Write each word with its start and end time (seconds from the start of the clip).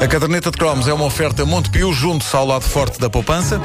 A 0.00 0.08
caderneta 0.08 0.50
de 0.50 0.56
cromos 0.56 0.88
é 0.88 0.94
uma 0.94 1.04
oferta 1.04 1.44
Montepio 1.44 1.92
junto 1.92 2.24
ao 2.34 2.46
lado 2.46 2.64
forte 2.64 2.98
da 2.98 3.10
poupança. 3.10 3.60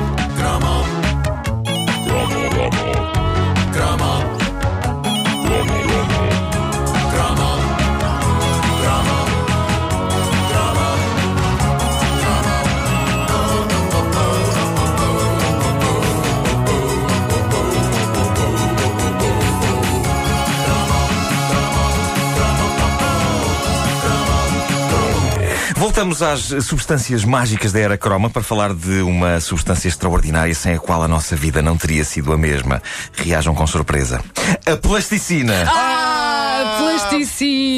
Voltamos 25.95 26.21
às 26.21 26.65
substâncias 26.65 27.23
mágicas 27.23 27.71
da 27.71 27.79
era 27.79 27.97
croma 27.97 28.29
para 28.29 28.43
falar 28.43 28.73
de 28.73 29.01
uma 29.01 29.39
substância 29.39 29.87
extraordinária 29.87 30.53
sem 30.53 30.73
a 30.73 30.77
qual 30.77 31.01
a 31.01 31.07
nossa 31.07 31.37
vida 31.37 31.61
não 31.61 31.77
teria 31.77 32.03
sido 32.03 32.33
a 32.33 32.37
mesma. 32.37 32.83
Reajam 33.13 33.55
com 33.55 33.65
surpresa. 33.65 34.21
A 34.65 34.75
plasticina. 34.75 35.63
Ah, 35.65 36.75
plasticina! 36.79 36.94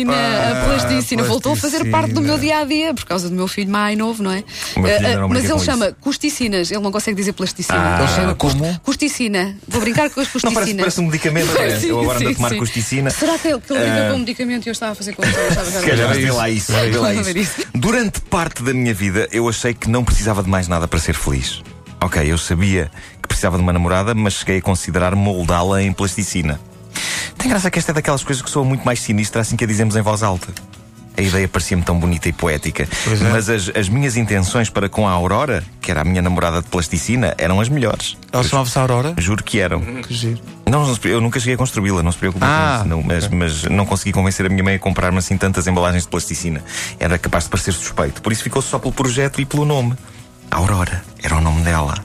Ah, 0.10 0.52
a 0.62 0.66
plasticina 0.66 1.24
voltou 1.24 1.54
a 1.54 1.56
fazer 1.56 1.78
plasticina. 1.78 1.98
parte 1.98 2.14
do 2.14 2.22
meu 2.22 2.38
dia 2.38 2.60
a 2.60 2.64
dia 2.66 2.94
por 2.94 3.06
causa 3.06 3.30
do 3.30 3.36
meu 3.36 3.48
filho 3.48 3.70
mais 3.70 3.98
novo, 3.98 4.24
não 4.24 4.32
é? 4.32 4.44
Ah, 4.76 4.80
ainda 4.80 5.16
não 5.18 5.26
ah, 5.26 5.28
mas 5.30 5.50
ele 5.50 5.60
chama 5.60 5.86
isso. 5.88 5.96
custicinas, 6.02 6.72
ele 6.72 6.80
não 6.82 6.92
consegue 6.92 7.16
dizer 7.18 7.34
plasticina. 7.34 7.78
Ah. 7.98 8.00
ele 8.04 8.08
chama 8.14 8.36
Como? 8.36 8.80
Custicina. 8.82 9.56
Vou 9.68 9.82
brincar 9.82 10.10
com 10.10 10.20
as 10.22 10.28
Não 10.28 10.32
custicinas. 10.34 10.54
parece, 10.54 10.76
parece 10.76 11.02
um 11.02 11.06
medicamento, 11.06 11.54
não 11.54 11.62
é? 11.62 11.76
Sim, 11.80 11.88
Eu 11.90 12.00
agora 12.02 12.20
ando 12.20 12.30
a 12.30 12.34
tomar 12.36 12.50
sim. 12.50 12.58
custicina. 12.58 13.10
Será 13.10 13.38
que 13.38 13.48
ele, 13.48 13.60
que 13.62 13.74
ele 13.74 13.80
brinca 13.82 14.08
Ah. 14.08 14.10
com 14.10 14.16
um 14.16 14.20
medicamento 14.20 14.66
e 14.66 14.70
eu 14.70 14.72
estava 14.74 14.92
a 14.92 14.96
fazer 14.96 15.14
com 15.14 15.24
ele? 15.24 15.34
Se 15.34 15.86
calhar 15.86 16.14
vê 16.14 16.32
lá 16.32 16.50
isso. 16.50 16.72
Durante 17.74 18.22
parte 18.22 18.64
da 18.64 18.74
minha 18.74 18.94
vida, 18.94 19.28
eu 19.32 19.48
achei 19.48 19.74
que 19.74 19.90
não 19.90 20.04
precisava 20.04 20.44
de 20.44 20.50
mais 20.50 20.68
nada 20.68 20.88
para 20.88 21.00
ser 21.00 21.14
feliz. 21.14 21.62
Ok, 22.02 22.22
eu 22.32 22.38
sabia 22.38 22.92
que 23.22 23.28
precisava 23.28 23.58
de 23.58 23.64
uma 23.64 23.74
namorada, 23.74 24.14
mas 24.14 24.34
cheguei 24.36 24.58
a 24.60 24.62
considerar 24.62 25.16
moldá-la 25.16 25.82
em 25.82 25.92
plasticina. 25.92 26.60
Tem 27.48 27.52
graça 27.54 27.72
que 27.72 27.80
esta 27.80 27.94
é 27.94 27.96
daquelas 27.96 28.26
coisas 28.26 28.44
que 28.44 28.50
soa 28.50 28.66
muito 28.66 28.84
mais 28.84 29.00
sinistra 29.00 29.40
assim 29.40 29.56
que 29.56 29.64
a 29.64 29.68
dizemos 29.68 29.96
em 29.96 30.02
voz 30.02 30.22
alta. 30.22 30.50
A 31.16 31.22
ideia 31.22 31.48
parecia-me 31.48 31.82
tão 31.82 31.98
bonita 31.98 32.28
e 32.28 32.34
poética. 32.34 32.84
É. 32.84 33.30
Mas 33.32 33.50
as, 33.50 33.72
as 33.74 33.88
minhas 33.88 34.18
intenções 34.18 34.70
para 34.70 34.90
com 34.90 35.08
a 35.08 35.12
Aurora, 35.12 35.64
que 35.80 35.90
era 35.90 36.02
a 36.02 36.04
minha 36.04 36.22
namorada 36.22 36.62
de 36.62 36.68
plasticina, 36.68 37.34
eram 37.38 37.62
as 37.62 37.70
melhores. 37.70 38.18
Ela 38.34 38.44
chamava-se 38.44 38.78
Aurora? 38.78 39.16
Juro 39.18 39.42
que 39.46 39.62
eram. 39.62 39.80
Que 39.80 40.14
giro. 40.14 40.42
Não, 40.70 40.86
não 40.86 40.98
eu 41.06 41.22
nunca 41.22 41.40
cheguei 41.40 41.56
a 41.56 41.58
construí-la, 41.58 42.04
não 42.04 42.12
se 42.12 42.18
preocupe 42.18 42.44
Ah, 42.46 42.80
com 42.80 42.86
isso. 42.86 42.90
Não, 42.90 43.02
mas, 43.02 43.28
mas 43.30 43.64
não 43.64 43.86
consegui 43.86 44.12
convencer 44.12 44.46
a 44.46 44.50
minha 44.50 44.64
mãe 44.66 44.76
a 44.76 44.80
comprar-me 44.80 45.18
assim 45.18 45.38
tantas 45.38 45.68
embalagens 45.68 46.04
de 46.04 46.10
plasticina. 46.10 46.62
Era 47.00 47.18
capaz 47.18 47.46
de 47.46 47.50
parecer 47.50 47.72
suspeito. 47.72 48.22
Por 48.22 48.34
isso 48.34 48.44
ficou 48.44 48.62
só 48.62 48.78
pelo 48.78 48.92
projeto 48.92 49.40
e 49.40 49.46
pelo 49.46 49.64
nome. 49.64 49.94
Aurora 50.52 51.02
era 51.24 51.38
o 51.38 51.42
nome 51.42 51.62
dela. 51.62 51.96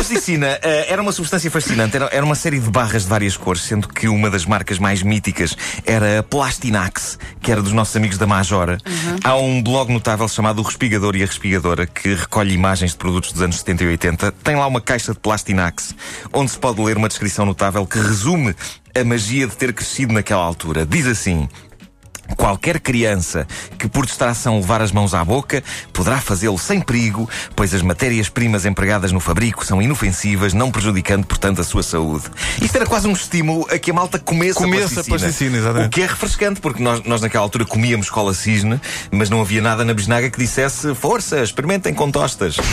Plasticina 0.00 0.58
eh, 0.62 0.86
era 0.88 1.02
uma 1.02 1.12
substância 1.12 1.50
fascinante, 1.50 1.94
era, 1.94 2.06
era 2.06 2.24
uma 2.24 2.34
série 2.34 2.58
de 2.58 2.70
barras 2.70 3.02
de 3.02 3.08
várias 3.08 3.36
cores, 3.36 3.60
sendo 3.62 3.86
que 3.86 4.08
uma 4.08 4.30
das 4.30 4.46
marcas 4.46 4.78
mais 4.78 5.02
míticas 5.02 5.54
era 5.84 6.20
a 6.20 6.22
Plastinax, 6.22 7.18
que 7.42 7.52
era 7.52 7.60
dos 7.60 7.72
nossos 7.72 7.94
amigos 7.96 8.16
da 8.16 8.26
Majora. 8.26 8.78
Há 9.22 9.36
um 9.36 9.62
blog 9.62 9.92
notável 9.92 10.26
chamado 10.26 10.60
O 10.60 10.62
Respigador 10.62 11.14
e 11.16 11.22
a 11.22 11.26
Respigadora, 11.26 11.86
que 11.86 12.14
recolhe 12.14 12.54
imagens 12.54 12.92
de 12.92 12.96
produtos 12.96 13.30
dos 13.32 13.42
anos 13.42 13.58
70 13.58 13.84
e 13.84 13.86
80. 13.88 14.32
Tem 14.42 14.56
lá 14.56 14.66
uma 14.66 14.80
caixa 14.80 15.12
de 15.12 15.18
Plastinax, 15.18 15.94
onde 16.32 16.50
se 16.50 16.58
pode 16.58 16.80
ler 16.80 16.96
uma 16.96 17.08
descrição 17.08 17.44
notável 17.44 17.86
que 17.86 17.98
resume 17.98 18.56
a 18.98 19.04
magia 19.04 19.46
de 19.46 19.54
ter 19.54 19.74
crescido 19.74 20.14
naquela 20.14 20.42
altura. 20.42 20.86
Diz 20.86 21.06
assim. 21.06 21.46
Qualquer 22.36 22.80
criança 22.80 23.46
que 23.78 23.88
por 23.88 24.06
distração 24.06 24.56
levar 24.56 24.80
as 24.82 24.92
mãos 24.92 25.14
à 25.14 25.24
boca 25.24 25.62
poderá 25.92 26.18
fazê-lo 26.20 26.58
sem 26.58 26.80
perigo, 26.80 27.28
pois 27.54 27.74
as 27.74 27.82
matérias-primas 27.82 28.64
empregadas 28.64 29.12
no 29.12 29.20
fabrico 29.20 29.64
são 29.64 29.80
inofensivas, 29.82 30.52
não 30.54 30.70
prejudicando, 30.70 31.26
portanto, 31.26 31.60
a 31.60 31.64
sua 31.64 31.82
saúde. 31.82 32.24
Isto 32.60 32.76
era 32.76 32.86
quase 32.86 33.06
um 33.08 33.12
estímulo 33.12 33.66
a 33.70 33.78
que 33.78 33.90
a 33.90 33.94
malta 33.94 34.18
comesse, 34.18 34.54
Comesse 34.54 34.98
a 35.00 35.04
plasticina. 35.04 35.58
exatamente. 35.58 35.86
O 35.86 35.90
que 35.90 36.02
é 36.02 36.06
refrescante, 36.06 36.60
porque 36.60 36.82
nós, 36.82 37.02
nós 37.04 37.20
naquela 37.20 37.44
altura 37.44 37.64
comíamos 37.64 38.08
cola 38.10 38.34
cisne, 38.34 38.80
mas 39.10 39.28
não 39.30 39.40
havia 39.40 39.60
nada 39.60 39.84
na 39.84 39.92
bisnaga 39.94 40.30
que 40.30 40.38
dissesse 40.38 40.94
força, 40.94 41.42
experimentem 41.42 41.92
com 41.94 42.10
tostas. 42.10 42.56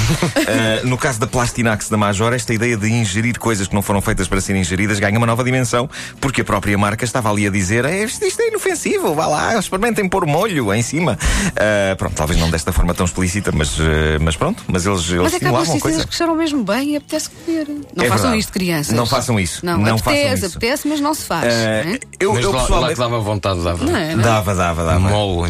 Ah, 0.48 0.82
no 0.86 0.98
caso 0.98 1.20
da 1.20 1.28
Plastinax 1.28 1.90
da 1.90 1.98
Major, 1.98 2.32
esta 2.34 2.54
ideia 2.54 2.78
de 2.78 2.88
ingerir 2.90 3.38
coisas 3.38 3.68
que 3.68 3.76
não 3.76 3.82
foram 3.82 4.02
feitas 4.02 4.28
para 4.28 4.40
serem 4.40 4.62
ingeridas 4.62 4.98
ganha 5.00 5.18
uma 5.18 5.28
nova 5.28 5.44
dimensão, 5.44 5.90
porque 6.22 6.42
a 6.42 6.44
própria 6.44 6.78
marca 6.78 7.04
estava 7.04 7.30
ali 7.30 7.46
a 7.46 7.50
dizer 7.50 7.84
"É, 7.86 8.04
isto, 8.04 8.24
isto 8.24 8.42
é 8.42 8.48
inofensivo, 8.48 9.14
vá 9.14 9.28
lá, 9.28 9.47
experimentem 9.60 10.08
pôr 10.10 10.26
molho 10.26 10.74
em 10.74 10.82
cima. 10.82 11.18
Ah, 11.56 11.96
pronto, 11.98 12.16
talvez 12.16 12.40
não 12.40 12.50
desta 12.50 12.72
forma 12.72 12.94
tão 12.94 13.06
explícita, 13.06 13.52
mas, 13.52 13.78
ah, 13.80 14.18
mas 14.22 14.36
pronto, 14.36 14.64
mas 14.68 14.86
eles, 14.86 15.08
eles 15.10 15.22
Mas 15.24 15.34
é 15.34 15.40
que 15.40 15.46
há 15.46 15.50
estimulavam 15.50 15.62
a 15.62 15.66
plasticidades 15.66 15.82
coisa. 15.82 16.08
que 16.08 16.16
cheiram 16.16 16.36
mesmo 16.36 16.64
bem 16.64 16.94
e 16.94 16.96
apetece 16.98 17.30
comer. 17.30 17.68
Não 17.68 18.04
É 18.04 18.08
façam 18.08 18.18
verdade. 18.24 18.40
isto, 18.40 18.52
crianças. 18.54 18.94
Não 18.96 19.06
façam 19.06 19.40
isso. 19.40 19.66
Não, 19.66 19.78
Não 19.78 19.96
apetece, 19.96 20.04
façam 20.32 20.48
isso. 20.48 20.58
apetece, 20.58 20.88
mas 20.88 21.00
não 21.00 21.14
se 21.14 21.24
faz. 21.26 21.46
Ah, 21.46 21.84
não 21.86 21.94
é? 21.94 22.00
eu, 22.20 22.34
Mas 22.34 22.44
eu 22.44 22.52
lá, 22.52 22.58
lá 22.58 22.62
pessoalmente. 22.64 22.94
que 22.94 23.00
dava 23.00 23.20
vontade, 23.20 23.64
dava. 23.64 23.84
Não 23.86 23.96
é? 23.98 24.14
Não 24.16 24.20
é? 24.22 24.24
Dava, 24.24 24.56
dava, 24.56 24.84
dava. 24.84 25.00
Molo. 25.00 25.46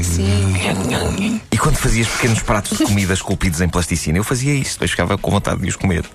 E 1.51 1.57
quando 1.57 1.75
fazias 1.77 2.07
pequenos 2.07 2.41
pratos 2.41 2.77
de 2.77 2.83
comida 2.85 3.13
esculpidos 3.15 3.61
em 3.61 3.69
plasticina, 3.69 4.17
eu 4.17 4.23
fazia 4.23 4.53
isso, 4.53 4.73
depois 4.73 4.91
ficava 4.91 5.17
com 5.17 5.31
vontade 5.31 5.61
de 5.61 5.67
os 5.69 5.75
comer. 5.75 6.05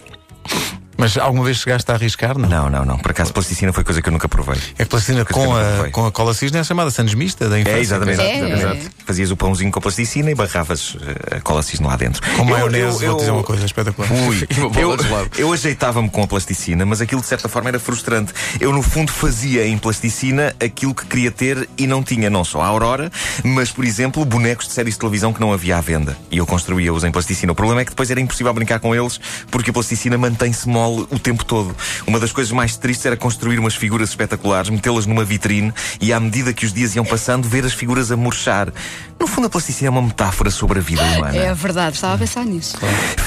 Mas 1.02 1.16
alguma 1.18 1.44
vez 1.44 1.56
chegaste 1.58 1.90
a 1.90 1.94
arriscar? 1.94 2.38
Não. 2.38 2.48
Não, 2.48 2.70
não, 2.70 2.84
não. 2.84 2.98
Por 2.98 3.10
acaso, 3.10 3.32
plasticina 3.32 3.72
foi 3.72 3.82
coisa 3.82 4.00
que 4.00 4.08
eu 4.08 4.12
nunca 4.12 4.28
provei. 4.28 4.56
É 4.78 4.84
plasticina 4.84 5.24
com 5.24 5.44
eu 5.58 5.84
a, 5.86 5.90
com 5.90 6.06
a 6.06 6.12
cola 6.12 6.32
cisne 6.32 6.58
é 6.58 6.64
chamada 6.64 6.90
Sandes 6.90 7.14
Mista 7.14 7.48
da 7.48 7.58
infância. 7.58 7.76
É, 7.76 7.80
exatamente. 7.80 8.20
É, 8.20 8.38
exatamente. 8.54 8.86
é. 8.86 8.90
Fazias 9.04 9.30
o 9.32 9.36
pãozinho 9.36 9.72
com 9.72 9.80
plasticina 9.80 10.30
e 10.30 10.34
barravas 10.34 10.96
eh, 11.32 11.36
a 11.38 11.40
cola 11.40 11.60
cisne 11.62 11.86
lá 11.86 11.96
dentro. 11.96 12.22
Com 12.36 12.42
Eu- 12.42 12.44
maionese, 12.44 13.04
eu- 13.04 13.10
vou 13.10 13.16
dizer 13.18 13.30
eu- 13.30 13.34
uma 13.34 13.42
coisa 13.42 13.64
espetacular. 13.66 14.08
Ui, 14.12 14.46
uma 14.58 14.68
bola 14.70 15.28
eu, 15.36 15.46
eu 15.48 15.52
ajeitava-me 15.52 16.08
com 16.08 16.22
a 16.22 16.26
plasticina, 16.26 16.86
mas 16.86 17.00
aquilo 17.00 17.20
de 17.20 17.26
certa 17.26 17.48
forma 17.48 17.68
era 17.70 17.80
frustrante. 17.80 18.32
Eu, 18.60 18.72
no 18.72 18.82
fundo, 18.82 19.10
fazia 19.10 19.66
em 19.66 19.76
plasticina 19.78 20.54
aquilo 20.64 20.94
que 20.94 21.04
queria 21.06 21.30
ter 21.32 21.68
e 21.76 21.86
não 21.86 22.02
tinha, 22.02 22.30
não 22.30 22.44
só 22.44 22.60
a 22.62 22.66
Aurora, 22.66 23.10
mas, 23.42 23.70
por 23.72 23.84
exemplo, 23.84 24.24
bonecos 24.24 24.68
de 24.68 24.72
séries 24.74 24.94
de 24.94 25.00
televisão 25.00 25.32
que 25.32 25.40
não 25.40 25.52
havia 25.52 25.76
à 25.78 25.80
venda. 25.80 26.16
E 26.30 26.38
eu 26.38 26.46
construía-os 26.46 27.02
em 27.02 27.10
plasticina. 27.10 27.52
O 27.52 27.54
problema 27.56 27.80
é 27.80 27.84
que 27.84 27.90
depois 27.90 28.10
era 28.10 28.20
impossível 28.20 28.52
brincar 28.54 28.78
com 28.78 28.94
eles 28.94 29.18
porque 29.50 29.70
a 29.70 29.72
plasticina 29.72 30.16
mantém-se 30.16 30.68
mole 30.68 30.91
o 31.00 31.18
tempo 31.18 31.44
todo. 31.44 31.74
Uma 32.06 32.20
das 32.20 32.32
coisas 32.32 32.52
mais 32.52 32.76
tristes 32.76 33.06
era 33.06 33.16
construir 33.16 33.58
umas 33.58 33.74
figuras 33.74 34.10
espetaculares, 34.10 34.70
metê-las 34.70 35.06
numa 35.06 35.24
vitrine 35.24 35.72
e, 36.00 36.12
à 36.12 36.20
medida 36.20 36.52
que 36.52 36.64
os 36.64 36.72
dias 36.72 36.94
iam 36.94 37.04
passando, 37.04 37.48
ver 37.48 37.64
as 37.64 37.72
figuras 37.72 38.10
a 38.12 38.16
murchar. 38.16 38.72
No 39.18 39.26
fundo, 39.26 39.46
a 39.46 39.50
plasticina 39.50 39.88
é 39.88 39.90
uma 39.90 40.02
metáfora 40.02 40.50
sobre 40.50 40.78
a 40.78 40.82
vida 40.82 41.02
humana. 41.02 41.36
É 41.36 41.54
verdade, 41.54 41.96
estava 41.96 42.14
a 42.14 42.18
pensar 42.18 42.44
nisso. 42.44 42.76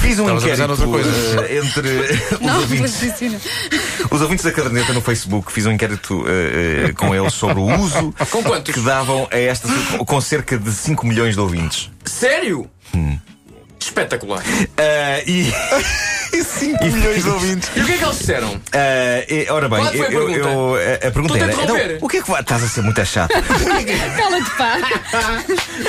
Fiz 0.00 0.18
um 0.18 0.22
Estavas 0.36 0.44
a 0.44 0.48
pensar 0.48 0.86
inquérito 0.86 1.40
eh, 1.40 1.58
entre 1.58 1.88
os, 2.36 2.40
Não, 2.40 2.60
ouvintes, 2.60 2.96
plasticina. 2.96 3.40
os 4.10 4.20
ouvintes 4.20 4.44
da 4.44 4.52
caderneta 4.52 4.92
no 4.92 5.00
Facebook. 5.00 5.50
Fiz 5.52 5.66
um 5.66 5.72
inquérito 5.72 6.24
eh, 6.26 6.88
eh, 6.88 6.92
com 6.92 7.14
eles 7.14 7.32
sobre 7.32 7.58
o 7.58 7.66
uso 7.80 8.14
que 8.64 8.80
davam 8.80 9.26
a 9.30 9.38
esta 9.38 9.68
com 10.06 10.20
cerca 10.20 10.58
de 10.58 10.70
5 10.70 11.06
milhões 11.06 11.34
de 11.34 11.40
ouvintes. 11.40 11.90
Sério? 12.04 12.70
Espetacular. 13.80 14.42
Eh, 14.76 15.24
e 15.26 15.52
5 16.44 16.84
milhões 16.84 17.22
de 17.22 17.28
ouvintes. 17.30 17.70
E 17.76 17.80
o 17.80 17.84
que 17.86 17.92
é 17.92 17.98
que 17.98 18.04
eles 18.04 18.18
disseram? 18.18 18.60
eh, 18.72 19.26
e, 19.28 19.50
ora 19.50 19.68
bem, 19.68 19.78
Qual 19.80 19.92
foi 19.92 20.06
a 20.06 20.10
eu, 20.10 20.20
eu- 20.20 20.26
pergunta? 20.26 20.48
eu- 20.48 20.74
a- 20.74 20.94
a 21.08 21.10
pergunta 21.10 21.34
Estou-te 21.34 21.40
a 21.40 21.44
era 21.44 21.52
interromper. 21.54 21.84
então, 21.96 22.06
o 22.06 22.08
que 22.08 22.16
é 22.18 22.22
que. 22.22 22.32
Estás 22.32 22.62
a 22.64 22.68
ser 22.68 22.82
muito 22.82 23.04
chato. 23.04 23.30
Cala-te, 24.16 24.50
pá. 24.56 24.78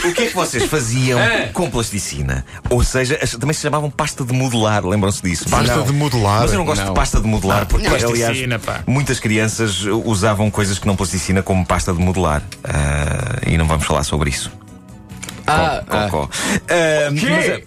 O 0.07 0.13
que 0.13 0.23
é 0.23 0.25
que 0.27 0.33
vocês 0.35 0.63
faziam 0.65 1.19
É. 1.19 1.47
com 1.47 1.69
plasticina? 1.69 2.45
Ou 2.69 2.83
seja, 2.83 3.19
as- 3.21 3.31
também 3.31 3.53
se 3.53 3.61
chamavam 3.61 3.89
pasta 3.89 4.23
de 4.23 4.33
modelar, 4.33 4.85
lembram-se 4.85 5.21
disso? 5.21 5.49
Pasta 5.49 5.75
Não. 5.75 5.83
de 5.85 5.93
modelar. 5.93 6.41
Mas 6.41 6.51
eu 6.51 6.57
não 6.57 6.65
gosto 6.65 6.81
Não. 6.81 6.93
de 6.93 6.95
pasta 6.95 7.19
de 7.19 7.27
modelar, 7.27 7.65
porque, 7.65 7.87
aliás, 7.87 8.03
Plasticina, 8.03 8.59
pá. 8.59 8.79
muitas 8.87 9.19
crianças 9.19 9.83
usavam 10.05 10.49
coisas 10.51 10.79
que 10.79 10.87
não 10.87 10.95
plasticina 10.95 11.41
como 11.43 11.65
pasta 11.65 11.93
de 11.93 11.99
modelar. 11.99 12.41
Ah, 12.63 13.39
e 13.45 13.57
não 13.57 13.67
vamos 13.67 13.85
falar 13.85 14.03
sobre 14.03 14.29
isso. 14.29 14.51
Ah, 15.45 15.81
Có, 16.09 16.29
ah. 16.29 16.29
Ah, 16.69 17.09
mas, 17.11 17.49
ah, 17.49 17.61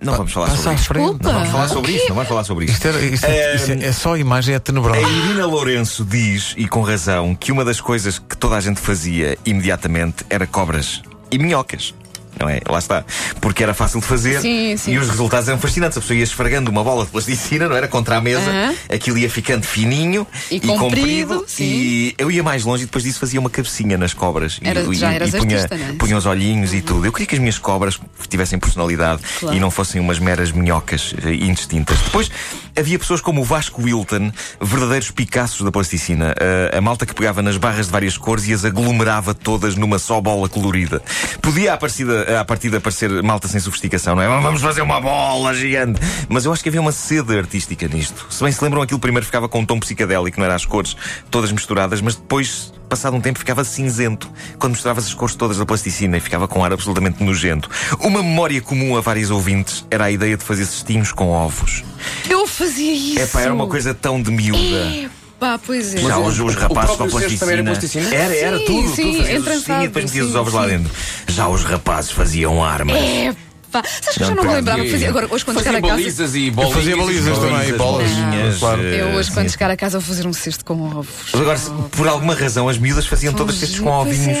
não 0.00 0.14
vamos 0.16 0.32
falar 0.32 0.46
Passa 0.48 0.62
sobre 0.62 0.74
isso. 0.76 0.84
frente. 0.86 1.22
Não 1.22 1.32
vamos 1.32 1.48
falar 1.50 1.68
sobre 1.68 1.92
isso, 1.92 2.08
não 2.08 2.14
vamos 2.16 2.28
falar 2.28 2.44
sobre 2.44 2.64
isso. 2.66 2.74
Isto, 2.74 2.88
era- 2.88 3.00
isto 3.00 3.24
é, 3.26 3.54
isto 3.56 3.72
é- 3.72 3.84
é 3.86 3.92
só 3.92 4.14
a 4.14 4.18
imagem, 4.18 4.54
é 4.54 4.56
A 4.56 4.60
tenebrosa. 4.60 5.00
Irina 5.00 5.46
Lourenço 5.46 6.04
diz, 6.04 6.54
e 6.56 6.68
com 6.68 6.82
razão, 6.82 7.34
que 7.34 7.50
uma 7.52 7.64
das 7.64 7.80
coisas 7.80 8.18
que 8.18 8.36
toda 8.36 8.56
a 8.56 8.60
gente 8.60 8.80
fazia 8.80 9.36
imediatamente 9.46 10.24
era 10.30 10.46
cobras 10.46 11.02
e 11.30 11.38
minhocas. 11.38 11.94
Não 12.38 12.48
é? 12.48 12.60
Lá 12.68 12.78
está. 12.78 13.04
Porque 13.40 13.62
era 13.62 13.72
fácil 13.72 14.00
de 14.00 14.06
fazer 14.06 14.40
Sim, 14.40 14.76
sim. 14.76 14.92
e 14.92 14.98
os 14.98 15.08
resultados 15.08 15.48
eram 15.48 15.58
fascinantes. 15.58 15.96
A 15.96 16.00
pessoa 16.00 16.16
ia 16.16 16.22
esfregando 16.24 16.70
uma 16.70 16.84
bola 16.84 17.04
de 17.04 17.10
plasticina, 17.10 17.68
não 17.68 17.74
era? 17.76 17.88
Contra 17.88 18.16
a 18.16 18.20
mesa, 18.20 18.50
aquilo 18.92 19.16
ia 19.18 19.30
ficando 19.30 19.64
fininho 19.64 20.26
E 20.50 20.60
comprido, 20.60 21.44
sim. 21.48 21.64
E 21.64 22.14
eu 22.18 22.30
ia 22.30 22.42
mais 22.42 22.64
longe 22.64 22.82
e 22.82 22.86
depois 22.86 23.04
disso 23.04 23.18
fazia 23.18 23.40
uma 23.40 23.48
cabecinha 23.50 23.96
nas 23.96 24.12
cobras. 24.12 24.58
Era- 24.62 24.80
e, 24.82 24.94
já 24.94 25.12
e- 25.12 25.14
eras 25.16 25.32
e 25.34 25.38
punha, 25.38 25.62
artista, 25.62 25.74
é? 25.74 25.92
punha 25.94 26.16
os 26.16 26.26
olhinhos 26.26 26.74
e 26.74 26.82
tudo. 26.82 27.06
Eu 27.06 27.12
queria 27.12 27.26
que 27.26 27.34
as 27.34 27.40
minhas 27.40 27.58
cobras 27.58 27.98
tivessem 28.28 28.58
personalidade 28.58 29.22
Claro. 29.40 29.56
e 29.56 29.60
não 29.60 29.70
fossem 29.70 30.00
umas 30.00 30.18
meras 30.18 30.52
minhocas 30.52 31.14
eh, 31.24 31.32
indistintas. 31.34 31.98
Depois, 32.00 32.30
Havia 32.78 32.98
pessoas 32.98 33.20
como 33.20 33.40
o 33.40 33.44
Vasco 33.44 33.82
Wilton, 33.82 34.30
verdadeiros 34.60 35.10
Picassos 35.10 35.62
da 35.62 35.72
plasticina. 35.72 36.34
Uh, 36.36 36.76
a 36.76 36.80
malta 36.80 37.06
que 37.06 37.14
pegava 37.14 37.40
nas 37.40 37.56
barras 37.56 37.86
de 37.86 37.92
várias 37.92 38.18
cores 38.18 38.46
e 38.46 38.52
as 38.52 38.64
aglomerava 38.64 39.32
todas 39.32 39.76
numa 39.76 39.98
só 39.98 40.20
bola 40.20 40.48
colorida. 40.48 41.02
Podia 41.40 41.72
à 41.72 41.76
partida, 41.76 42.40
à 42.40 42.44
partida 42.44 42.80
parecer 42.80 43.22
malta 43.22 43.48
sem 43.48 43.60
sofisticação, 43.60 44.14
não 44.14 44.22
é? 44.22 44.28
Vamos 44.28 44.60
fazer 44.60 44.82
uma 44.82 45.00
bola 45.00 45.54
gigante. 45.54 46.00
Mas 46.28 46.44
eu 46.44 46.52
acho 46.52 46.62
que 46.62 46.68
havia 46.68 46.80
uma 46.80 46.92
sede 46.92 47.36
artística 47.38 47.88
nisto. 47.88 48.26
Se 48.28 48.42
bem 48.42 48.52
se 48.52 48.62
lembram, 48.62 48.82
aquilo 48.82 49.00
primeiro 49.00 49.24
ficava 49.24 49.48
com 49.48 49.60
um 49.60 49.66
tom 49.66 49.80
psicadélico, 49.80 50.38
não 50.38 50.44
era 50.44 50.54
as 50.54 50.66
cores 50.66 50.96
todas 51.30 51.50
misturadas, 51.50 52.00
mas 52.00 52.14
depois 52.14 52.72
passado 52.86 53.16
um 53.16 53.20
tempo 53.20 53.38
ficava 53.38 53.64
cinzento 53.64 54.30
quando 54.58 54.72
mostrava 54.72 55.00
as 55.00 55.12
cores 55.12 55.34
todas 55.34 55.58
da 55.58 55.66
plasticina 55.66 56.16
e 56.16 56.20
ficava 56.20 56.48
com 56.48 56.60
um 56.60 56.64
ar 56.64 56.72
absolutamente 56.72 57.22
nojento. 57.22 57.68
Uma 58.00 58.22
memória 58.22 58.60
comum 58.60 58.96
a 58.96 59.00
vários 59.00 59.30
ouvintes 59.30 59.84
era 59.90 60.04
a 60.04 60.10
ideia 60.10 60.36
de 60.36 60.44
fazer 60.44 60.66
cestinhos 60.66 61.12
com 61.12 61.28
ovos. 61.28 61.84
Eu 62.28 62.46
fazia 62.46 62.92
isso. 62.92 63.20
É 63.20 63.26
pá, 63.26 63.42
era 63.42 63.54
uma 63.54 63.66
coisa 63.66 63.94
tão 63.94 64.20
de 64.20 64.30
miúda. 64.30 65.10
Pá, 65.38 65.58
pois 65.58 65.94
é. 65.94 65.98
Já 65.98 66.18
os, 66.18 66.40
os 66.40 66.54
rapazes 66.54 66.90
com 66.92 66.96
também 66.96 67.10
plasticina. 67.10 67.52
era 67.52 67.62
plasticina? 67.64 68.14
Era, 68.14 68.34
era 68.34 68.58
Sim, 68.58 68.64
tudo, 68.64 68.94
sim, 68.94 69.02
tudo. 69.02 69.44
Fazias 69.44 69.68
e 69.68 69.86
depois 69.86 70.04
metias 70.06 70.26
os 70.26 70.32
sim, 70.32 70.38
ovos 70.38 70.52
lá 70.54 70.62
sim. 70.62 70.68
dentro. 70.68 70.92
Já 71.28 71.48
os 71.48 71.64
rapazes 71.64 72.10
faziam 72.10 72.64
armas. 72.64 72.96
É, 72.96 73.36
pá. 73.82 73.88
Sabes 74.02 74.16
que 74.16 74.22
eu 74.22 74.26
já 74.28 74.34
Não, 74.34 74.44
me 74.44 74.54
lembrava 74.54 74.84
fazer. 74.84 75.06
Agora, 75.06 75.26
hoje 75.30 75.44
quando 75.44 75.58
chegar 75.58 75.72
Fazia 75.72 75.78
a 75.78 75.82
casa. 75.82 75.94
balizas 76.02 76.34
e 76.34 76.46
Eu 76.46 76.52
bolinhas. 76.52 76.74
fazia 76.76 76.92
e 76.94 76.96
balizas 76.98 77.38
também, 77.38 77.72
bolas. 77.76 78.10
Claro. 78.58 78.82
Eu 78.82 79.08
hoje, 79.08 79.30
quando 79.32 79.50
chegar 79.50 79.70
a 79.70 79.76
casa, 79.76 79.98
vou 79.98 80.08
fazer 80.08 80.26
um 80.26 80.32
cesto 80.32 80.64
com 80.64 80.80
ovos. 80.82 81.06
Mas 81.32 81.40
agora, 81.40 81.58
por 81.90 82.08
alguma 82.08 82.34
razão, 82.34 82.68
as 82.68 82.78
miúdas 82.78 83.06
faziam 83.06 83.32
todas 83.32 83.62
estes 83.62 83.80
com 83.80 83.90
ovinhos. 83.90 84.38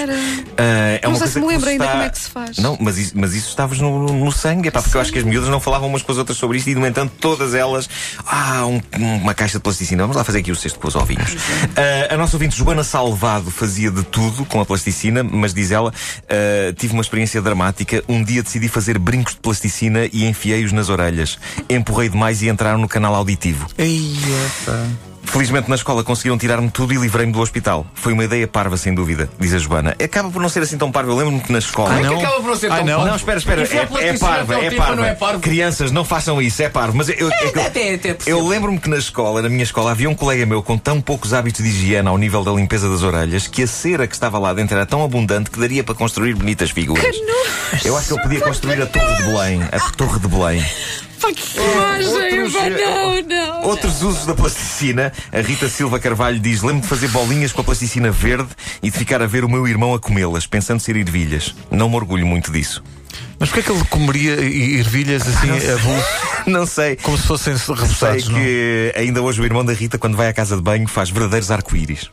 Ah, 0.58 0.62
é 0.62 1.00
Não 1.02 1.10
uma 1.10 1.18
sei 1.18 1.26
se 1.28 1.32
coisa 1.34 1.40
me 1.40 1.46
que 1.46 1.52
lembro 1.52 1.68
ainda 1.70 1.84
está- 1.84 1.92
como 1.92 2.04
é 2.04 2.10
que 2.10 2.18
se 2.18 2.30
faz. 2.30 2.58
Não, 2.58 2.76
mas 2.80 2.98
isso, 2.98 3.12
mas 3.16 3.34
isso 3.34 3.48
estavas 3.48 3.78
no, 3.78 4.06
no 4.06 4.32
sangue, 4.32 4.68
é 4.68 4.70
pá, 4.70 4.80
porque 4.82 4.96
eu 4.96 5.00
acho 5.00 5.12
que 5.12 5.18
as 5.18 5.24
miúdas 5.24 5.48
não 5.48 5.60
falavam 5.60 5.88
umas 5.88 6.02
com 6.02 6.12
as 6.12 6.18
outras 6.18 6.36
sobre 6.38 6.58
isto 6.58 6.68
e, 6.70 6.74
no 6.74 6.86
entanto, 6.86 7.12
todas 7.20 7.54
elas. 7.54 7.88
Ah, 8.26 8.64
um- 8.66 8.80
uma 9.16 9.34
caixa 9.34 9.58
de 9.58 9.62
plasticina. 9.62 10.02
Vamos 10.02 10.16
lá 10.16 10.24
fazer 10.24 10.38
aqui 10.40 10.50
o 10.52 10.56
cesto 10.56 10.78
com 10.78 10.88
os 10.88 10.94
ovinhos. 10.94 11.36
Ah, 11.76 12.14
a 12.14 12.16
nossa 12.16 12.36
ouvinte 12.36 12.56
Joana 12.56 12.84
Salvado 12.84 13.50
fazia 13.50 13.90
de 13.90 14.02
tudo 14.04 14.44
com 14.44 14.60
a 14.60 14.64
plasticina, 14.66 15.22
mas 15.22 15.52
diz 15.52 15.70
ela, 15.70 15.92
ah, 16.28 16.72
tive 16.76 16.92
uma 16.92 17.02
experiência 17.02 17.40
dramática. 17.42 18.02
Um 18.08 18.22
dia 18.24 18.42
decidi 18.42 18.68
fazer 18.68 18.98
brincos 19.26 19.34
de 19.34 19.40
plasticina 19.40 20.08
e 20.12 20.24
enfiei-os 20.24 20.72
nas 20.72 20.88
orelhas. 20.88 21.38
Empurrei 21.68 22.08
demais 22.08 22.42
e 22.42 22.48
entraram 22.48 22.78
no 22.78 22.88
canal 22.88 23.14
auditivo. 23.14 23.66
Ei, 23.76 24.12
epá. 24.62 25.15
Felizmente 25.36 25.68
na 25.68 25.74
escola 25.76 26.02
conseguiram 26.02 26.38
tirar-me 26.38 26.70
tudo 26.70 26.94
e 26.94 26.96
livrei-me 26.96 27.30
do 27.30 27.40
hospital. 27.40 27.86
Foi 27.94 28.14
uma 28.14 28.24
ideia 28.24 28.48
parva, 28.48 28.76
sem 28.78 28.94
dúvida, 28.94 29.28
diz 29.38 29.52
a 29.52 29.58
Joana. 29.58 29.94
Acaba 30.02 30.30
por 30.30 30.40
não 30.40 30.48
ser 30.48 30.62
assim 30.62 30.78
tão 30.78 30.90
parva. 30.90 31.10
Eu 31.12 31.16
lembro-me 31.16 31.40
que 31.40 31.52
na 31.52 31.58
escola. 31.58 31.90
Ah, 31.92 31.98
É 31.98 32.02
que 32.02 32.06
não? 32.06 32.18
acaba 32.20 32.34
por 32.36 32.44
não 32.46 32.56
ser 32.56 32.72
Ai, 32.72 32.78
tão 32.78 32.86
não. 32.86 32.94
parvo. 32.94 33.08
Não, 33.10 33.16
espera, 33.16 33.38
espera. 33.38 33.60
É, 33.60 33.64
é 33.76 33.86
plasticina 33.86 34.18
parva, 34.18 34.54
é 34.54 34.70
parva. 34.70 34.96
não 34.96 35.04
é 35.04 35.14
parvo. 35.14 35.40
Crianças, 35.40 35.92
não 35.92 36.04
façam 36.06 36.40
isso, 36.40 36.62
é 36.62 36.70
parvo. 36.70 36.96
Mas 36.96 37.10
eu, 37.10 37.28
é 37.30 37.36
que 37.36 37.44
eu- 37.58 37.62
até- 37.66 37.94
até 37.94 38.16
eu 38.26 38.46
lembro-me 38.48 38.78
que 38.78 38.88
na 38.88 38.96
escola, 38.96 39.42
na 39.42 39.50
minha 39.50 39.62
escola, 39.64 39.90
havia 39.90 40.08
um 40.08 40.14
colega 40.14 40.46
meu 40.46 40.62
com 40.62 40.78
tão 40.78 41.02
poucos 41.02 41.34
hábitos 41.34 41.62
de 41.62 41.68
higiene 41.68 42.08
ao 42.08 42.16
nível 42.16 42.42
da 42.42 42.52
limpeza 42.52 42.88
das 42.88 43.02
orelhas 43.02 43.46
que 43.46 43.62
a 43.62 43.66
cera 43.66 44.06
que 44.06 44.14
estava 44.14 44.38
lá 44.38 44.54
dentro 44.54 44.74
era 44.74 44.86
tão 44.86 45.04
abundante 45.04 45.50
que 45.50 45.60
daria 45.60 45.84
para 45.84 45.94
construir 45.94 46.34
bonitas 46.34 46.70
figuras. 46.70 47.04
Eu 47.84 47.94
acho 47.96 48.08
que 48.08 48.14
ele 48.14 48.22
podia 48.22 48.40
construir 48.40 48.80
a 48.80 48.86
Torre 48.86 49.14
de 49.16 49.22
Belém. 49.24 49.62
A 49.70 49.80
Torre 49.92 50.18
de 50.18 50.28
Belém. 50.28 50.64
Pá, 51.26 51.32
que 51.34 51.58
imagem! 51.58 52.08
outros, 52.08 52.54
eh, 52.54 52.70
Não, 52.70 53.22
não. 53.22 53.62
Outros 53.64 54.02
usos 54.02 54.26
da 54.26 54.34
plasticina. 54.34 55.12
A 55.32 55.40
Rita 55.40 55.68
Silva 55.68 55.98
Carvalho 55.98 56.38
diz: 56.38 56.62
Lembro 56.62 56.82
de 56.82 56.88
fazer 56.88 57.08
bolinhas 57.08 57.52
com 57.52 57.60
a 57.60 57.64
plasticina 57.64 58.10
verde 58.10 58.48
e 58.82 58.90
de 58.90 58.96
ficar 58.98 59.20
a 59.22 59.26
ver 59.26 59.44
o 59.44 59.48
meu 59.48 59.66
irmão 59.66 59.94
a 59.94 59.98
comê-las, 59.98 60.46
pensando 60.46 60.80
ser 60.80 60.96
ervilhas. 60.96 61.54
Não 61.70 61.88
me 61.88 61.96
orgulho 61.96 62.26
muito 62.26 62.52
disso. 62.52 62.82
Mas 63.38 63.50
porquê 63.50 63.60
é 63.60 63.62
que 63.64 63.72
ele 63.78 63.84
comeria 63.90 64.32
ervilhas 64.40 65.22
assim 65.26 65.50
a 65.50 65.76
vulso, 65.76 66.06
Não 66.46 66.64
sei. 66.66 66.96
como 66.96 67.18
se 67.18 67.26
fossem 67.26 67.56
Sei 67.56 67.74
repousados, 67.74 68.28
não? 68.28 68.38
que 68.38 68.92
ainda 68.96 69.20
hoje 69.20 69.40
o 69.40 69.44
irmão 69.44 69.64
da 69.64 69.72
Rita, 69.74 69.98
quando 69.98 70.16
vai 70.16 70.28
à 70.28 70.32
casa 70.32 70.56
de 70.56 70.62
banho, 70.62 70.86
faz 70.88 71.10
verdadeiros 71.10 71.50
arco-íris. 71.50 72.10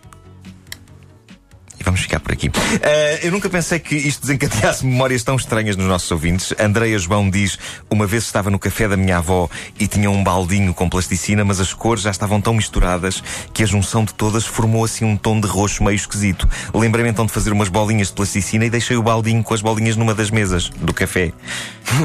E 1.84 1.86
vamos 1.86 2.00
ficar 2.00 2.22
por 2.22 2.32
aqui. 2.32 2.50
Ah, 2.82 3.20
eu 3.22 3.30
nunca 3.32 3.50
pensei 3.50 3.78
que 3.78 3.94
isto 3.96 4.22
desencadeasse 4.22 4.86
memórias 4.86 5.22
tão 5.22 5.36
estranhas 5.36 5.76
nos 5.76 5.86
nossos 5.88 6.10
ouvintes. 6.12 6.54
Andreia 6.58 6.98
João 6.98 7.30
diz: 7.30 7.60
Uma 7.90 8.08
vez 8.08 8.24
estava 8.24 8.50
no 8.50 8.58
café 8.58 8.88
da 8.88 8.96
minha 8.96 9.18
avó 9.18 9.50
e 9.78 9.86
tinha 9.86 10.10
um 10.10 10.24
baldinho 10.24 10.74
com 10.74 10.88
plasticina, 10.90 11.44
mas 11.44 11.60
as 11.60 11.74
cores 11.74 12.04
já 12.04 12.12
estavam 12.12 12.40
tão 12.40 12.54
misturadas 12.54 13.22
que 13.54 13.64
a 13.64 13.66
junção 13.66 14.06
de 14.06 14.14
todas 14.14 14.46
formou 14.46 14.86
assim 14.86 15.04
um 15.04 15.18
tom 15.18 15.42
de 15.42 15.48
roxo 15.48 15.84
meio 15.84 15.96
esquisito. 15.96 16.48
Lembrei-me 16.74 17.10
então 17.10 17.26
de 17.26 17.32
fazer 17.34 17.52
umas 17.52 17.68
bolinhas 17.68 18.08
de 18.08 18.14
plasticina 18.14 18.66
e 18.66 18.70
deixei 18.70 18.96
o 18.96 19.04
baldinho 19.04 19.44
com 19.44 19.54
as 19.54 19.62
bolinhas 19.62 19.98
numa 19.98 20.14
das 20.14 20.32
mesas 20.32 20.70
do 20.70 20.94
café. 20.94 21.34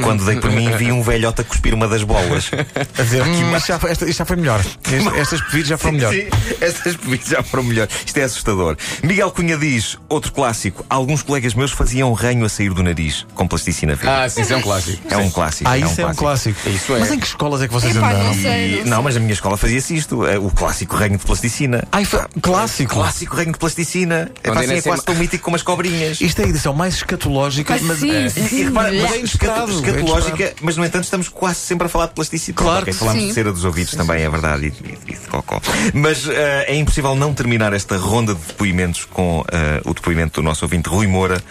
Quando 0.02 0.24
dei 0.26 0.36
por 0.40 0.50
mim, 0.50 0.70
vi 0.76 0.90
um 0.90 1.02
velhote 1.02 1.40
a 1.40 1.44
cuspir 1.44 1.72
uma 1.72 1.86
das 1.88 2.02
bolas. 2.02 2.50
A 2.98 3.02
dizer, 3.02 3.22
hum, 3.22 3.56
isto, 3.56 3.68
já, 3.68 3.78
foi- 3.78 3.90
esta- 3.92 4.04
isto 4.06 4.18
já 4.18 4.24
foi 4.24 4.36
melhor. 4.36 4.60
Este- 4.60 5.18
estas 5.20 5.40
pedidos 5.42 5.68
já 5.68 5.78
foram 5.78 5.94
melhor. 5.94 6.12
Sim, 6.12 6.26
estas 6.60 6.96
bebidas 6.96 7.28
já 7.28 7.42
foram 7.42 7.62
melhor. 7.64 7.88
Isto 8.04 8.18
é 8.18 8.22
assustador. 8.24 8.76
Miguel 9.02 9.30
Cunha 9.30 9.56
diz, 9.56 9.67
outro 10.08 10.32
clássico. 10.32 10.84
Alguns 10.88 11.22
colegas 11.22 11.54
meus 11.54 11.70
faziam 11.72 12.12
ranho 12.12 12.44
a 12.44 12.48
sair 12.48 12.70
do 12.72 12.82
nariz 12.82 13.26
com 13.34 13.46
plasticina 13.46 13.94
verde. 13.94 14.08
Ah, 14.10 14.28
sim, 14.28 14.42
isso 14.42 14.52
é 14.52 14.56
um 14.56 14.62
clássico. 14.62 15.02
é 15.08 15.16
um 15.16 15.30
clássico. 15.30 15.70
Ah, 15.70 15.78
isso 15.78 16.00
é 16.00 16.06
um 16.06 16.14
clássico. 16.14 16.68
Isso 16.68 16.94
é. 16.94 16.98
Mas 17.00 17.12
em 17.12 17.18
que 17.18 17.26
escolas 17.26 17.62
é 17.62 17.68
que 17.68 17.74
vocês 17.74 17.94
Epá, 17.96 18.08
andaram? 18.10 18.24
não 18.26 18.34
sei. 18.34 18.80
E- 18.80 18.84
não, 18.84 19.02
mas 19.02 19.16
a 19.16 19.20
minha 19.20 19.32
escola 19.32 19.56
fazia-se 19.56 19.94
isto. 19.96 20.26
eh, 20.26 20.38
O 20.38 20.50
clássico 20.50 20.96
ranho 20.96 21.18
de 21.18 21.24
plasticina. 21.24 21.84
Ai, 21.92 22.04
foi- 22.04 22.24
clássico. 22.40 22.94
Clássico 22.94 23.36
ranho 23.36 23.52
de 23.52 23.58
plasticina. 23.58 24.30
É, 24.42 24.50
pá, 24.50 24.60
assim, 24.60 24.72
é 24.72 24.80
sei- 24.80 24.82
quase 24.82 25.04
tão 25.04 25.14
mítico 25.14 25.44
como 25.44 25.56
as 25.56 25.62
cobrinhas. 25.62 26.20
Isto 26.20 26.40
é 26.42 26.44
a 26.44 26.48
edição 26.48 26.72
mais 26.74 26.94
escatológica, 26.94 27.72
Mas 27.74 27.82
mas 27.82 27.98
sim, 27.98 28.10
é, 28.10 28.28
sim. 28.28 28.40
E 28.56 28.64
repara, 28.64 28.92
mas 28.92 28.94
é 29.12 29.14
é 29.14 29.18
inesperado, 29.18 29.72
escato- 29.72 29.86
é 29.86 29.90
escatológica, 30.00 30.54
mas 30.62 30.76
no 30.76 30.84
entanto 30.84 31.04
estamos 31.04 31.28
quase 31.28 31.58
sempre 31.60 31.86
a 31.86 31.88
falar 31.90 32.06
de 32.06 32.12
plasticidade. 32.14 32.56
Claro 32.64 32.82
Ok, 32.82 32.92
que 32.92 32.98
falamos 32.98 33.20
sim. 33.22 33.28
de 33.28 33.34
cera 33.34 33.52
dos 33.52 33.64
ouvidos 33.64 33.94
também, 33.94 34.22
é 34.22 34.30
verdade, 34.30 34.66
e, 34.66 34.88
e- 34.88 34.98
e 35.12 35.16
de 35.16 35.26
cocó. 35.28 35.60
Mas 35.92 36.26
eh, 36.28 36.64
é 36.68 36.74
impossível 36.76 37.14
não 37.14 37.34
terminar 37.34 37.72
esta 37.72 37.96
ronda 37.96 38.34
de 38.34 38.40
depoimentos 38.40 39.04
com 39.04 39.44
eh, 39.50 39.57
o 39.84 39.94
depoimento 39.94 40.40
do 40.40 40.44
nosso 40.44 40.64
ouvinte 40.64 40.88
Rui 40.88 41.06
Moura. 41.06 41.42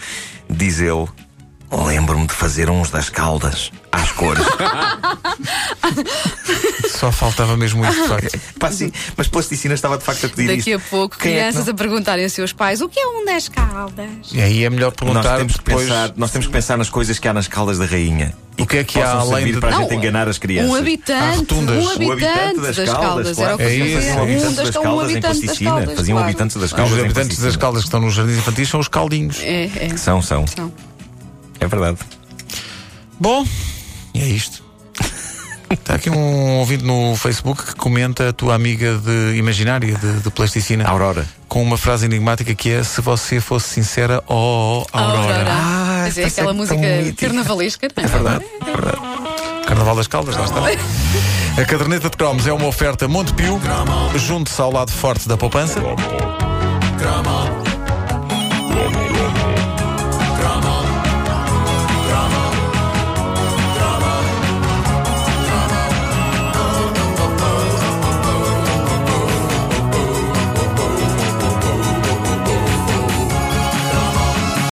Diz 0.49 0.79
ele: 0.79 1.07
Lembro-me 1.71 2.27
de 2.27 2.33
fazer 2.33 2.69
uns 2.69 2.89
das 2.89 3.09
caldas 3.09 3.71
às 3.91 4.11
cores. 4.11 4.45
só 6.97 7.11
faltava 7.11 7.55
mesmo 7.55 7.85
isso, 7.85 8.01
de 8.01 8.07
facto. 8.07 8.39
Pá, 8.59 8.71
sim, 8.71 8.91
mas 9.15 9.27
plasticina 9.27 9.73
estava 9.73 9.97
de 9.97 10.03
facto 10.03 10.25
a 10.25 10.29
pedir 10.29 10.47
Daqui 10.57 10.73
a 10.73 10.77
isto. 10.77 10.89
pouco, 10.89 11.17
Quem 11.17 11.31
é 11.31 11.35
que 11.35 11.39
crianças 11.39 11.65
não? 11.65 11.73
a 11.73 11.75
perguntarem 11.75 12.23
aos 12.23 12.33
seus 12.33 12.51
pais 12.53 12.81
o 12.81 12.89
que 12.89 12.99
é 12.99 13.07
um 13.07 13.25
das 13.25 13.47
caldas. 13.49 14.09
E 14.31 14.41
aí 14.41 14.63
é 14.63 14.69
melhor 14.69 14.87
Nós 14.91 14.95
perguntar 14.99 15.37
temos, 15.37 15.53
que 15.57 15.63
depois. 15.63 15.87
pensar, 15.87 16.13
nós 16.17 16.31
temos 16.31 16.47
que 16.47 16.53
pensar 16.53 16.77
nas 16.77 16.89
coisas 16.89 17.19
que 17.19 17.27
há 17.27 17.33
nas 17.33 17.47
caldas 17.47 17.77
da 17.77 17.85
rainha. 17.85 18.33
O 18.59 18.65
que 18.65 18.77
é 18.77 18.83
que 18.83 18.99
há 18.99 19.03
possam 19.03 19.19
além 19.21 19.33
servir 19.35 19.53
de- 19.53 19.59
para 19.59 19.69
a 19.69 19.71
Não, 19.73 19.81
gente 19.83 19.93
enganar 19.95 20.27
as 20.27 20.37
crianças. 20.39 20.71
Um 20.71 20.75
Há 20.75 20.79
habitante, 20.79 21.37
rotundas. 21.37 21.75
um 21.77 21.87
O 21.87 21.91
habitante, 21.91 22.23
habitante 22.25 22.59
das, 22.61 22.75
das 22.75 22.89
caldas. 22.89 23.37
Era 23.37 23.53
o 23.53 23.57
que 23.57 23.63
claro. 23.63 23.71
É 23.71 23.75
isso, 23.75 23.95
fazia. 23.95 24.13
um 24.15 24.23
habitante 24.23 24.55
das 24.55 24.55
das 24.55 24.69
caldas 24.83 25.11
em. 25.11 25.95
Faziam 25.95 26.17
habitantes 26.17 26.55
das 26.57 26.63
Os 26.71 26.73
caldas 26.73 26.97
em 26.97 27.01
habitantes 27.05 27.39
das 27.39 27.55
caldas 27.55 27.81
que 27.83 27.87
estão 27.87 28.01
nos 28.01 28.13
jardins 28.15 28.37
infantis 28.37 28.69
são 28.69 28.79
os 28.79 28.87
caldinhos. 28.87 29.37
É, 29.41 29.65
é. 29.75 29.97
São, 29.97 30.21
são. 30.23 30.47
São. 30.47 30.73
É 31.59 31.67
verdade. 31.67 31.97
Bom, 33.19 33.45
e 34.13 34.21
é 34.21 34.25
isto. 34.27 34.63
Está 35.69 35.95
aqui 35.95 36.09
um 36.09 36.59
ouvinte 36.59 36.83
no 36.83 37.15
Facebook 37.15 37.63
que 37.65 37.75
comenta 37.75 38.29
a 38.29 38.33
tua 38.33 38.55
amiga 38.55 38.97
de 38.97 39.35
imaginária 39.37 39.95
de, 39.97 40.19
de 40.21 40.29
plasticina 40.31 40.85
Aurora. 40.87 41.25
com 41.47 41.61
uma 41.61 41.77
frase 41.77 42.05
enigmática 42.05 42.53
que 42.55 42.71
é 42.71 42.83
se 42.83 43.01
você 43.01 43.39
fosse 43.41 43.69
sincera, 43.69 44.23
oh, 44.27 44.85
oh 44.93 44.97
Aurora. 44.97 45.45
Ah, 45.47 46.01
Quer 46.03 46.09
dizer, 46.09 46.21
esta 46.23 46.41
aquela 46.41 46.53
é 46.53 46.57
música 46.57 46.81
tão 46.81 47.03
mítica. 47.03 47.27
carnavalesca. 47.27 47.87
não 47.95 48.03
É 48.03 48.07
verdade. 48.07 48.45
Carnaval 49.65 49.95
das 49.97 50.07
Caldas, 50.07 50.37
lá 50.37 50.45
está. 50.45 50.61
A 51.61 51.65
caderneta 51.65 52.09
de 52.09 52.15
cromos 52.15 52.47
é 52.47 52.53
uma 52.53 52.67
oferta 52.67 53.07
Montepio, 53.07 53.59
junto-se 54.15 54.61
ao 54.61 54.71
lado 54.71 54.91
forte 54.91 55.27
da 55.27 55.35
poupança. 55.35 55.81